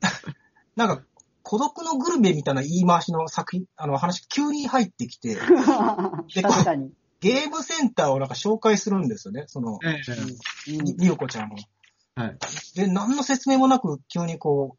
[0.76, 1.04] なんか、
[1.42, 5.36] 孤独のグルメみたいな言い回しの作品、あの話、急に入ってきて、
[6.42, 6.90] 確かに。
[7.20, 10.00] ゲームセンターをなんか紹介するんですよね、その、え
[10.68, 11.56] えうんりこちゃんも。
[12.14, 12.38] はい。
[12.74, 14.78] で、何の説明もなく、急にこ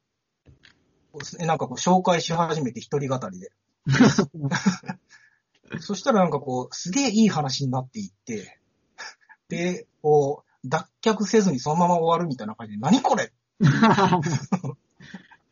[1.14, 3.52] う、なんかこう、紹介し始めて一人語りで。
[5.80, 8.60] そしたらなんかこう、すげえいい話になっていって、
[9.50, 13.32] で、こう、脱却せずにそのまま終わるみたいな感じで、何これ？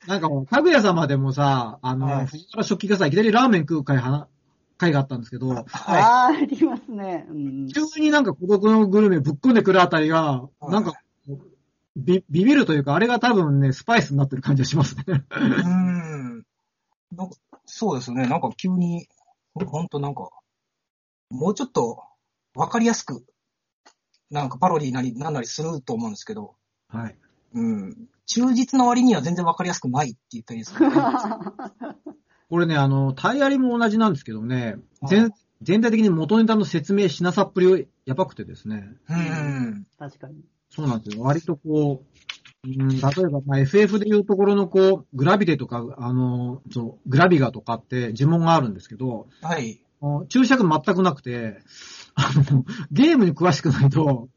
[0.07, 4.27] なんかもう、かぐや様でもさ、あの、はい藤原食器がさ、いきなりラーメン食う会はな、
[4.77, 7.27] 会があったんですけど、はあーありますね。
[7.29, 10.93] うん急になんか孤独のグルメぶっ込んでくるあたりが、はいなんか、
[11.97, 15.03] ビビビるというか、あれが多分ね、スパイスになってる感じがしますね。
[15.07, 15.11] い。
[15.11, 16.45] うーん。
[17.11, 18.27] なんかそうですね。
[18.27, 19.07] なんか急に、
[19.53, 20.29] ほほんとなんか、
[21.29, 22.01] もうちょっと
[22.55, 23.23] わかりやすく、
[24.31, 26.55] なんかパロディなりなんなりすると思うんですけど、
[26.87, 27.15] はい。
[27.53, 28.09] うん。
[28.25, 30.89] 忠実な割には全然わかりやすくないって言ったらいいですか
[31.83, 31.95] ね。
[32.49, 38.93] これね、あの、タイヤリも同じなんですけどね、はい全全体的に元ネタの説明しなさっぷりをやばくてですね。
[39.09, 39.85] うん。
[39.97, 40.45] 確かに。
[40.69, 41.23] そうなんですよ。
[41.23, 42.03] 割とこ
[42.63, 49.81] う、うん、例えば、まあ、FF でいうところのこう、グラビテとか、あの、そう、グラビガとかって呪文があるんですけど、はい。
[50.29, 51.59] 注釈全くなくて、
[52.19, 54.29] あの、ゲームに詳しくないと、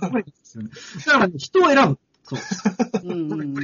[0.00, 0.70] あのですよね
[1.06, 1.98] だからね、人を選ぶ。
[2.24, 3.08] そう。
[3.08, 3.54] うん。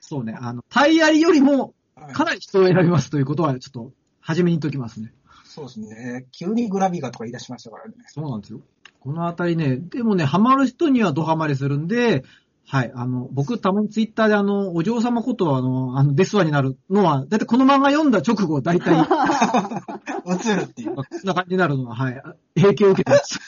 [0.00, 0.36] そうね。
[0.38, 5.12] あの、タイヤリよりも、はいかなり人を選びますということは、ちょっと、初めに言っときますね。
[5.44, 6.26] そうですね。
[6.30, 7.94] 急にグラビガとか言い出しましたからね。
[8.06, 8.60] そうなんですよ。
[9.00, 12.24] このあたりね、でもね、ハマる人にはドハマりするんで、
[12.70, 18.98] はい、あの、僕、たまにツイッターであの、お嬢様ことは、あの、あの、デスワになるのは、だいたいこの漫画読んだ直後、だいたい、
[20.28, 20.94] 映るっていう。
[20.94, 22.22] こんな感じになるのは、はい、
[22.60, 23.38] 影響を受けてます。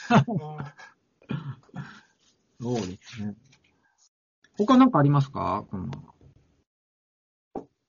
[2.59, 3.35] そうですね。
[4.57, 5.65] 他なんかありますか？
[5.69, 6.11] この漫画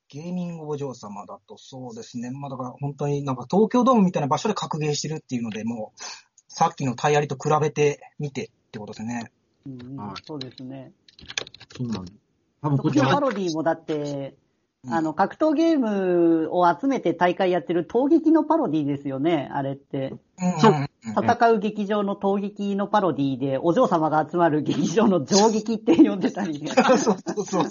[0.08, 2.30] ゲーミングお嬢様だとそうですね。
[2.30, 6.00] まあだから本当になんか東京ドームみたいな場所で格ゲーしてるっていうので、もう、
[6.48, 9.32] さっきのタイヤリと比べてみてってことですね。
[9.66, 10.92] うんそうですね。
[11.77, 12.12] そうなんだ。
[12.62, 14.37] 多分こっちは、ロディもだって、
[14.85, 20.14] うんあの、格闘ゲームを集めて大会やってる闘撃のパロディですよね、あれって。
[20.40, 27.70] うんそううん戦う劇場の闘撃のパロディで、お嬢様が集まる劇場の上撃って呼んでたり、 そうそうそうそう。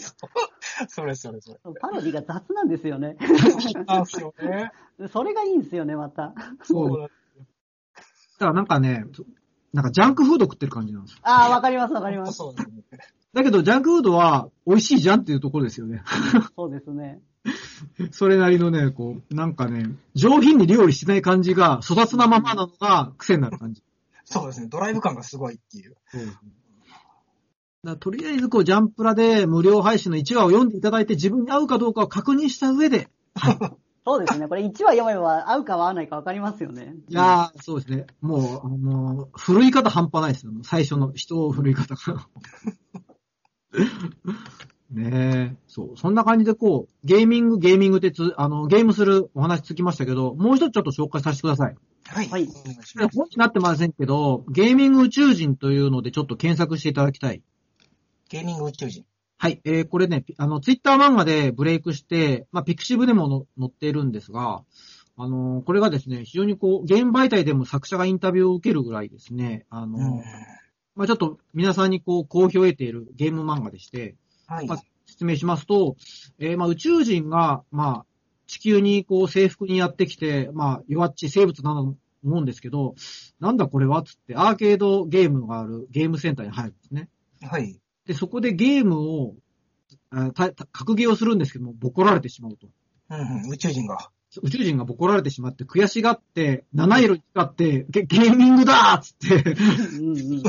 [0.89, 1.59] それそれそれ。
[1.79, 3.15] パロディが雑なんですよね。
[3.87, 4.71] なんですよね。
[5.13, 6.33] それがいいんですよね、また。
[6.63, 6.99] そう。
[6.99, 7.07] だ
[8.39, 9.05] からなんかね、
[9.71, 11.19] なんかジャンクフード食ってる感じなんですよ。
[11.23, 12.33] ああ、わかります、わかります。
[12.33, 12.80] そうですね。
[13.33, 16.03] だけど、ジャンクフードは美味しいじゃんっていうところですよね。
[16.55, 17.21] そうですね。
[18.11, 23.83] それなりのね、こう、なんかね、上品に料理しない感じが、粗雑なままなのが癖になる感じ。
[24.25, 24.67] そうですね。
[24.67, 25.95] ドライブ感がすごいっていう。
[26.11, 26.39] そうです
[27.83, 27.95] ね。
[27.99, 33.09] とりあえず、こう、ジャンプラで無料配信の1話を読んでいただいて、自分に合うかどうかを確認した上で、
[34.05, 34.47] そうですね。
[34.47, 36.95] これ1話読めば合うか合わないかわかりますよね。
[37.07, 38.07] いやー、そうですね。
[38.19, 40.51] もう、あの、振るい方半端ないですよ。
[40.63, 42.27] 最初の人を振るい方が。
[44.91, 45.09] ね
[45.53, 45.55] え。
[45.67, 45.97] そう。
[45.97, 51.75] そんな感じでこう、ゲーミング、ゲーミングってつ、あの、ゲームするお話つきましたけど、もう一つちょっと紹介させてください。
[52.07, 52.27] はい。
[52.29, 52.47] はい。
[53.13, 57.41] 本になってませんけど、ゲーミング宇宙人というのでちょっと検索していただきたい。
[58.29, 59.05] ゲーミング宇宙人。
[59.37, 59.61] はい。
[59.63, 64.63] えー、これね、ピあの、ツイッター漫画でブレイクして、まあ、ピクシブでもの載っているんですが、
[65.17, 70.21] あのーこれがですね、非常にこう、ゲーム媒体でも作者がインタビューを受けるぐらいですね、あのーうん。
[70.95, 74.15] まあ、ちょっと皆さんにこう、好評を得ているゲーム漫画でして、
[74.47, 74.67] はい。
[74.67, 75.97] まあ説明しますと、
[76.39, 78.05] えーまあ、宇宙人が、まあ、
[78.47, 82.95] 地球にこう、征服にやってきて、まあ、弱っち生物なの思うんですけど、
[83.39, 87.09] なんだこれはつって、アーケードゲームがあるゲームセンターに入るんですね。
[87.41, 87.79] はい。
[88.05, 89.35] で、そこでゲームを、
[90.33, 92.67] た格ゲーをするんですけども、ボコられてしまうと。
[93.09, 93.49] うんうん。
[93.51, 94.11] 宇宙人が。
[94.41, 99.51] 宇宙人がボコられてしまって、悔しがって、七色に光って、ゲゲーミングだーっつって、
[99.99, 100.37] うんうん。
[100.39, 100.41] い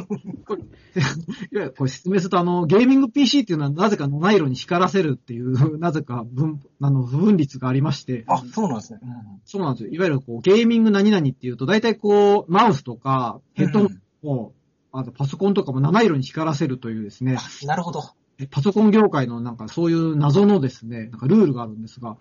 [1.50, 9.00] や、これ説明すると、あの、ゲーミング PC っていうのはなぜか七色に光らせるっていう、 なぜか分、あの、不分率がありまして、あ、そうなんですね。
[9.44, 9.90] そうなんですよ。
[9.90, 14.52] いわゆるこう、ゲーミング何々っていうと、大体こう、マウスとか、ヘッドホンを、
[14.92, 17.68] あとパソコンとかも七色に光らせるというですね、うん。
[17.68, 18.02] なるほど。
[18.38, 22.16] えパソコン業界のなんかそういう謎のですね、なんかルールがあるんですが、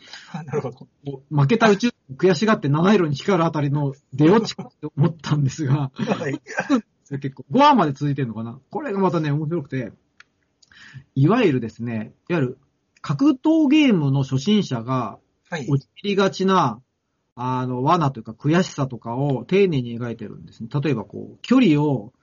[0.46, 0.88] なるほど。
[1.30, 6.42] 負けた宇宙人悔しがって七色に光るあたりの出落ちかって思ったんですが、はい。
[7.10, 8.60] 結構5話まで続いてるのかな？
[8.70, 9.92] これがまたね、面白くて、
[11.16, 12.58] いわゆるですね、いわゆる
[13.02, 15.18] 格闘ゲームの初心者が
[15.50, 15.68] はい。
[15.68, 16.82] 陥りがちな、
[17.36, 20.70] あの、罠というか悔しさとかを丁寧に描いてるんですね。
[20.82, 22.14] 例えばこう、距離を、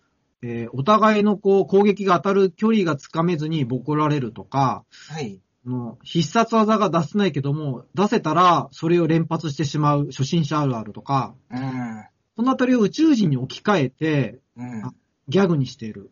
[0.43, 5.41] えーお互いのこう、攻撃が当たる距離がつかめずにボコられるとか、はい。
[5.67, 12.05] あの必殺技が出せないけども、出せたらそれを連発してしまう初心者あるあるとか、うん。
[12.37, 14.85] そのあたりを宇宙人に置き換えて、うん。
[14.85, 14.95] あ
[15.29, 16.11] ギャグにしている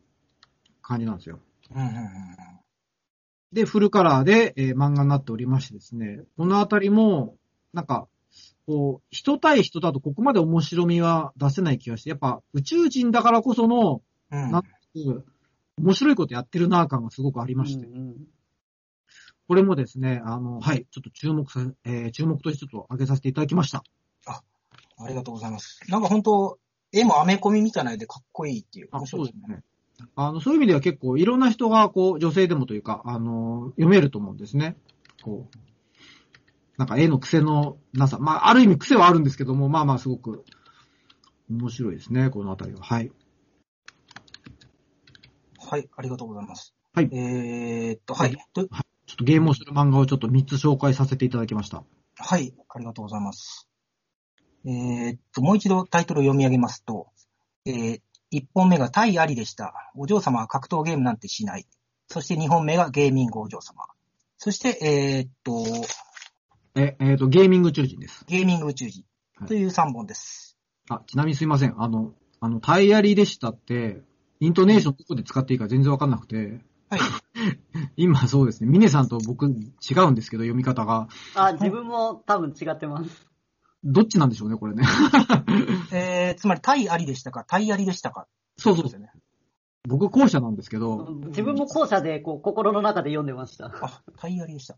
[0.83, 1.41] 感じなんですよ。
[1.75, 2.07] うんうんうん
[3.53, 7.37] で、フルカラーで、えー漫画になっておりましてですね、このあたりも、
[7.73, 8.09] なんか、
[8.67, 15.25] こう、人対人だとここまで面白みは出せない気がして、やっぱ宇宙人だからこその、うん。
[15.79, 18.17] 面白いことやってるな感がすごくありまして、うんうん
[19.49, 23.85] これもですね、あの、はい、ちょっと注目さ、えー注目としてちょっと挙げさせていただきました。
[24.99, 25.81] ありがとうございます。
[25.89, 26.59] なんか本当
[26.93, 28.89] 絵もアメコミみたいな絵でかっこいいっていう。
[28.93, 29.63] 面白いですね。
[30.15, 34.77] あの、そういう意味では結構いろんな人が、こう、女性でもというか、あの、読めると思うんですね。
[35.23, 35.59] こう、
[36.79, 38.19] なんか絵の癖のなさ。
[38.19, 40.45] まあ、ある意味癖はあるんですけども、まあまあすごく
[41.51, 42.83] 面白いですね、このあたりは。
[42.83, 43.11] はい。
[45.69, 46.75] はい、ありがとうございます。
[46.95, 48.37] はいえーっと、はい。
[48.55, 51.83] とちょっとゲームをする漫画をちょっと3つ紹介させていただきました。
[52.17, 53.69] はい、ありがとうございます。
[54.65, 57.09] えーっと、もう一度タイトルを読み上げますと、
[57.65, 58.01] えー、
[58.33, 59.75] 1本目が対ありでした。
[59.97, 61.67] お嬢様は格闘ゲームなんてしない。
[62.09, 63.85] そして2本目がゲーミングお嬢様。
[64.39, 65.65] そして、えーっと、
[66.81, 68.25] え、えっ、と、ゲーミング宇宙人です。
[68.27, 69.05] ゲーミング宇宙人
[69.47, 70.59] という3本です。
[70.89, 71.75] あ、ちなみにすいません。
[71.83, 74.03] あの、あの、タイヤリでしたって、
[74.41, 77.01] イントネーションどこで使っていいか全然わかんなくて、はい。
[77.97, 81.09] 今そうですね、ミネさんと僕違うんですけど、読み方が。
[81.35, 83.27] あ、自分も多分違ってます。
[83.85, 84.85] どっちなんでしょうね、これね。
[85.93, 88.27] えー、つまり対ありでしたか、対ありでしたか？
[88.59, 89.11] そうそうですよね。
[89.89, 93.67] 僕後者なんですけど、自分も後者でこう心の中で読んでました。
[93.67, 94.77] あ、対ありでした。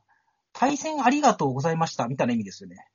[0.53, 2.87] 対戦ありがとうございました、みたいな意味ですよね。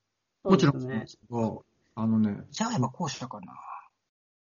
[0.44, 3.54] もちろんそうあのね、じゃあやっぱ後者かな。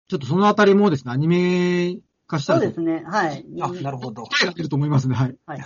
[0.08, 3.04] ちょっとそのあたりもですね、アニメ化したら、そうですね。
[3.06, 3.44] はい。
[3.60, 4.22] あ、なるほど。
[4.22, 5.36] 答えが出ると思いますね、はい。
[5.46, 5.64] はい。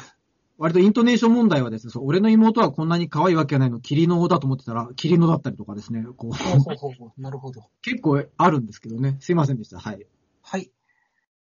[0.58, 7.20] 割とイントネーション問題はですね、そう俺の妹はこんなに可愛いわけがないの、キリノだと思ってたら、キリノだったりとかですね、こうほうほうほう。
[7.20, 7.62] なるほど。
[7.82, 9.16] 結構あるんですけどね。
[9.20, 9.78] すいませんでした。
[9.78, 10.06] はい。
[10.42, 10.70] はい。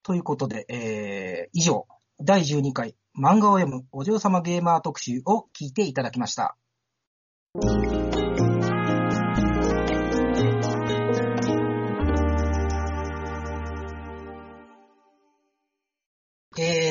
[0.03, 1.87] ということで、えー、以上、
[2.21, 6.57] 第12回漫画を読むお嬢様ゲーマー特集を聞いていただきました。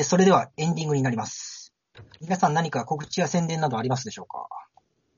[0.06, 1.74] それではエンディングになります。
[2.20, 4.46] 皆さん何か告知や宣伝などありますでしょうか？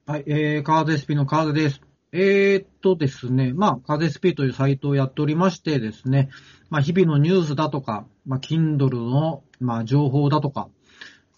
[0.06, 1.82] はい、えー、カード SP のカードです。
[2.10, 6.30] えー、っとですね、まあ、カード SP というサイトをやっておりましてですね、
[6.70, 10.70] まあ、日々のニュースだとか、まあ、Kindle の、まあ、情報だとか、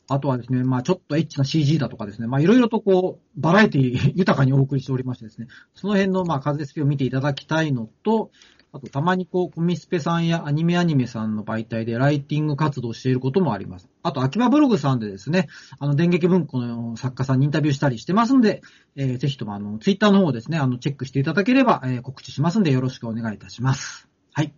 [0.07, 8.31] あとはですね、まあ、ちょっとエッチな CG だとかですね、まあ、いろいろとこう、バラエティ豊かにお送りしておりましてですね、その辺の、まあ、カード SP を見ていただきたいのと、
[8.73, 13.89] あと、たまにこう、コミスペさんやアニメアニメさんの媒体でライティング活動をしていることもあります。
[14.05, 15.49] あと、秋葉ブログさんでですね、
[15.81, 18.63] あの、電撃文庫の作家さんにインタビューしたりしてますんで、
[18.95, 24.09] えーぜひともあの、ツイッターの方ですね、あの、チェックしていただければ、えー告知しますんで、よろしくお願いいたします。
[24.33, 24.55] はい。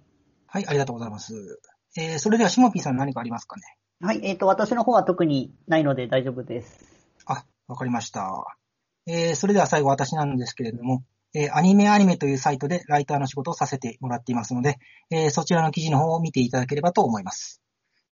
[0.47, 1.61] はい、ありがとうございます。
[1.97, 3.63] えー、それでは、シモピーさん何かありますかね？
[4.03, 6.85] はい、えっ、と、私の方は特にないので大丈夫です。
[7.25, 8.45] あ、わかりました。
[9.07, 11.03] えー、それでは最後私なんですけれども、
[11.35, 14.79] えー、アニメアニメというサイトでライターの仕事をさせてもらっていますので、
[15.11, 17.63] えー、そちらの記事の方を見ていただければと思います。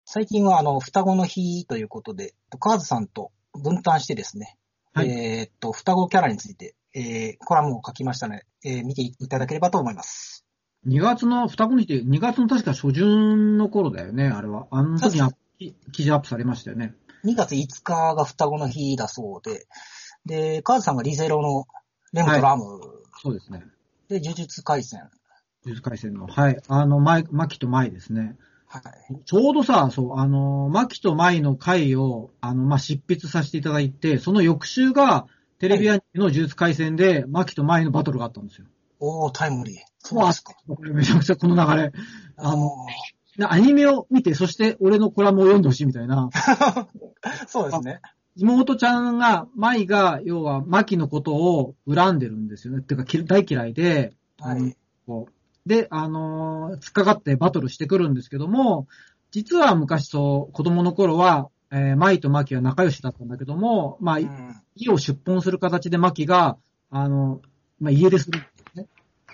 [0.05, 4.57] 最近はあの、双子の日ということで、カーズさんと分担してですね、
[4.93, 10.45] はいえーっと、双子キャラについて、えー、コラムを書きましたので、えー、見ていただければと思います。
[10.87, 14.67] 2月の、双子の日って、2月の確か初旬の頃だよね、あれは。
[14.71, 15.21] あの時
[15.61, 16.95] に記事アップされましたよね。
[17.25, 19.67] 2月5日が双子の日だそうで、
[20.25, 21.67] で、カーズさんがリゼロの
[22.13, 22.90] レムとラム、
[23.23, 23.65] そうですね。
[24.09, 25.01] で、呪術回戦。
[25.65, 26.27] 呪術回戦の。
[26.27, 26.61] はい。
[26.69, 28.37] あの、マイ、マキとマイですね。
[28.67, 28.83] はい。
[29.25, 35.27] ちょうどさ、そう、あの、マキとマイの回を、あの、まあ、執筆させていただいて、その翌週が、
[35.59, 38.67] テレビアニメの呪術回戦で、マキとマイのバトルがあったんですよ。
[39.01, 39.77] おー、タイムリー。
[39.99, 40.55] そうですか。
[40.67, 41.93] これめちゃくちゃこの流れ。
[42.37, 42.71] あの、
[43.49, 46.31] アニメを見て、そして俺のコラムを読んでほしいみたいな。
[46.33, 46.87] ー
[47.49, 48.01] そうですね。
[48.41, 52.83] 妹ちゃんが、舞が、要は、マキのことを恨んでるんですよね。
[52.83, 54.77] てか、き大嫌いで、はい。
[55.07, 55.69] こう。
[55.69, 58.89] で、あのー突っかかってバトルしてくるんですけども、
[59.31, 64.57] 実は昔そう、子供の頃は、えー、マイとマキは仲良しだったんだけども、まあ、うん。
[64.75, 66.57] 家を出本する形でマキが、
[66.91, 67.43] あの、
[67.79, 68.87] まあ、家出するんですね。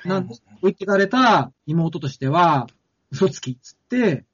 [0.05, 2.67] なんで、置いてかれた妹としては、
[3.13, 4.25] 嘘つきっつって、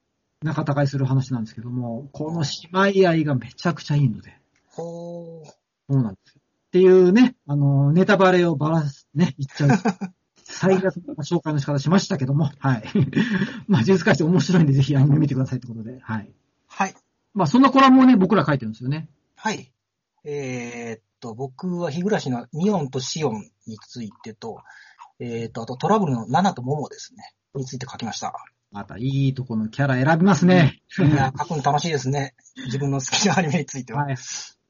[0.41, 4.37] 仲違いする話なんですけども、この姉妹愛がめちゃくちゃいいので、
[4.75, 5.45] ほー。
[5.45, 5.53] そ
[5.89, 6.41] うなんですよ。
[6.67, 10.13] っていうね、あの、ネタバレをばらす、ね、言っちゃう。
[10.43, 12.83] 最悪な紹介の仕方しましたけども、はい。
[13.67, 16.33] まあ、呪術回戦面白いんで、ぜひアニメ見てくださいってことで、はい。
[16.67, 16.95] はい。
[17.33, 19.07] まあ、そんなコラムをね、僕ら書いてるんですよね。
[19.35, 19.71] はい。
[20.25, 24.61] えーっと、僕は日暮らしのニオンとシオンについてと、
[25.19, 27.33] えーっと、あとトラブルのナナとモモですね。
[27.55, 28.33] について書きました。
[28.71, 30.81] また、いいとこのキャラ選びますね。
[30.97, 32.33] いや、書くの楽しいですね。
[32.65, 34.05] 自分の好きなアニメについては。
[34.05, 34.15] はい。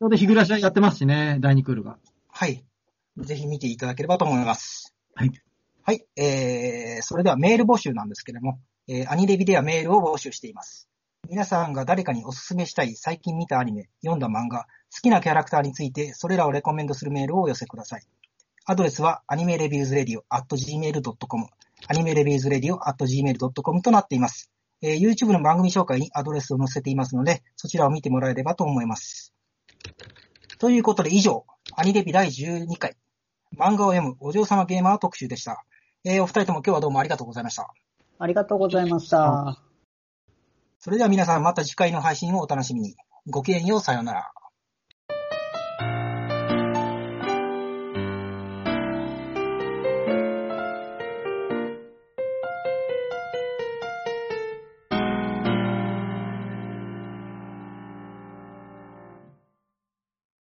[0.03, 1.97] ちょうど日暮らしやってますしね、第2クールが。
[2.27, 2.65] はい。
[3.19, 4.93] ぜひ見ていただければと思います。
[5.15, 5.31] はい。
[5.81, 6.05] はい。
[6.17, 10.89] えー、それではメール募集なんですけれども、えー、アニレビではメールを募集しています。
[11.29, 18.01] 皆さんが誰かにおすすめしたい最近見たアニメ、読んだ漫画、好きなキャラクターについて、それらをレコメンドするメールをお寄せください。
[18.65, 24.51] アドレスは、 animereviewsradio at gmail.com、animereviewsradio at gmail.com となっています。
[24.81, 29.33] えー YouTube の番組紹介にアドレスを載せていますので、そちらを見てもらえればと思います。
[30.59, 32.95] ということで以上、アニレビ第12回、
[33.57, 35.63] 漫画を読むお嬢様ゲーマー特集でした。
[36.05, 37.73] えーお二人とも今日はどうもありがとうございました。
[38.19, 39.61] ありがとうございました。
[40.79, 42.95] それでは皆さんまた次回の配信をお楽しみに。
[43.27, 44.31] ごきげんよう、さようなら。